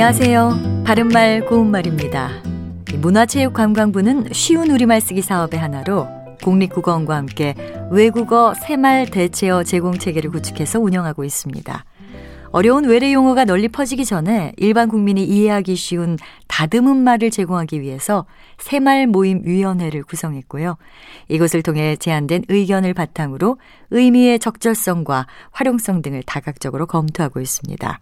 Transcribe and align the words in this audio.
안녕하세요. 0.00 0.84
바른말 0.86 1.44
고운말입니다. 1.46 2.30
문화체육관광부는 2.98 4.28
쉬운 4.32 4.70
우리말 4.70 5.00
쓰기 5.00 5.22
사업의 5.22 5.58
하나로 5.58 6.06
국립국어원과 6.40 7.16
함께 7.16 7.56
외국어 7.90 8.54
새말 8.54 9.10
대체어 9.10 9.64
제공 9.64 9.98
체계를 9.98 10.30
구축해서 10.30 10.78
운영하고 10.78 11.24
있습니다. 11.24 11.84
어려운 12.52 12.84
외래 12.84 13.12
용어가 13.12 13.44
널리 13.44 13.66
퍼지기 13.66 14.04
전에 14.04 14.52
일반 14.56 14.88
국민이 14.88 15.24
이해하기 15.24 15.74
쉬운 15.74 16.16
다듬은 16.46 16.96
말을 16.98 17.32
제공하기 17.32 17.80
위해서 17.80 18.24
새말 18.56 19.08
모임 19.08 19.42
위원회를 19.44 20.04
구성했고요. 20.04 20.76
이것을 21.26 21.64
통해 21.64 21.96
제안된 21.96 22.44
의견을 22.48 22.94
바탕으로 22.94 23.58
의미의 23.90 24.38
적절성과 24.38 25.26
활용성 25.50 26.02
등을 26.02 26.22
다각적으로 26.22 26.86
검토하고 26.86 27.40
있습니다. 27.40 27.98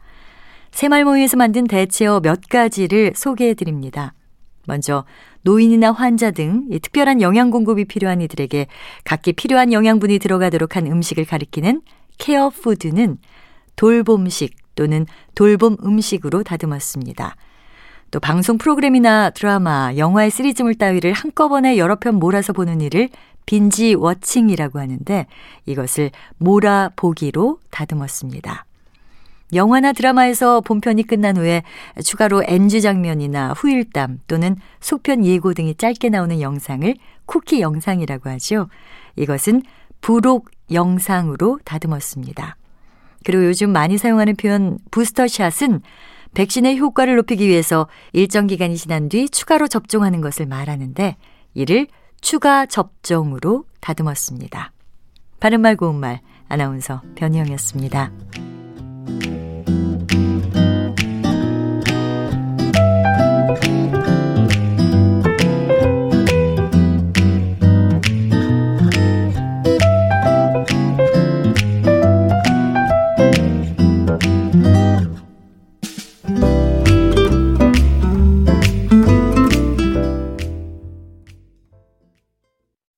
새말 0.77 1.07
모임에서 1.07 1.39
만든 1.39 1.65
대체어 1.65 2.21
몇 2.21 2.39
가지를 2.51 3.15
소개해 3.17 3.55
드립니다. 3.55 4.13
먼저 4.67 5.07
노인이나 5.41 5.91
환자 5.91 6.31
등 6.31 6.69
특별한 6.69 7.23
영양 7.23 7.51
공급이 7.51 7.87
필요한 7.87 8.21
이들에게 8.21 8.67
각기 9.03 9.33
필요한 9.33 9.73
영양분이 9.73 10.19
들어가도록 10.19 10.77
한 10.77 10.87
음식을 10.87 11.25
가리키는 11.25 11.81
care 12.19 12.51
food는 12.51 13.17
돌봄식 13.77 14.55
또는 14.75 15.07
돌봄 15.35 15.79
음식으로 15.83 16.43
다듬었습니다. 16.43 17.37
또 18.11 18.21
방송 18.21 18.59
프로그램이나 18.59 19.31
드라마, 19.31 19.95
영화의 19.97 20.31
시리즈물 20.31 20.75
따위를 20.75 21.15
한꺼번에 21.15 21.79
여러 21.79 21.97
편 21.97 22.17
몰아서 22.17 22.53
보는 22.53 22.83
일을 22.83 23.09
binge 23.47 23.95
watching이라고 23.95 24.79
하는데 24.79 25.27
이것을 25.65 26.11
몰아보기로 26.37 27.61
다듬었습니다. 27.71 28.67
영화나 29.53 29.93
드라마에서 29.93 30.61
본편이 30.61 31.05
끝난 31.05 31.37
후에 31.37 31.63
추가로 32.05 32.43
NG 32.47 32.81
장면이나 32.81 33.53
후일담 33.53 34.21
또는 34.27 34.57
속편 34.81 35.25
예고 35.25 35.55
등이 35.55 35.77
짧게 35.77 36.09
나오는 36.09 36.41
영상을 36.41 36.95
쿠키 37.27 37.61
영상이라고 37.61 38.29
하죠. 38.31 38.69
이것은 39.17 39.63
부록 40.01 40.51
영상으로 40.71 41.59
다듬었습니다. 41.65 42.57
그리고 43.25 43.47
요즘 43.47 43.71
많이 43.71 43.99
사용하는 43.99 44.37
표현 44.37 44.79
부스터샷은 44.91 45.81
백신의 46.35 46.79
효과를 46.79 47.17
높이기 47.17 47.49
위해서 47.49 47.89
일정 48.13 48.47
기간이 48.47 48.77
지난 48.77 49.09
뒤 49.09 49.29
추가로 49.29 49.69
접종하는 49.69 50.21
것을 50.21 50.47
말하는데 50.47 51.17
이를 51.55 51.87
추가 52.21 52.67
접종으로 52.67 53.65
다듬었습니다. 53.81 54.73
바른말 55.41 55.77
고운말 55.77 56.21
아나운서 56.49 57.03
변희영이었습니다. 57.15 58.46